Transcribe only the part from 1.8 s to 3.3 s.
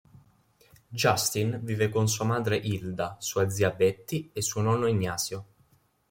con sua madre Hilda,